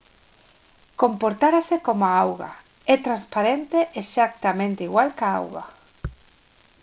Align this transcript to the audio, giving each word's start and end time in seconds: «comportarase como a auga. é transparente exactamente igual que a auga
«comportarase 1.01 1.75
como 1.87 2.03
a 2.07 2.15
auga. 2.23 2.51
é 2.93 2.95
transparente 3.07 3.79
exactamente 4.01 4.81
igual 4.89 5.09
que 5.17 5.23
a 5.25 5.31
auga 5.39 5.65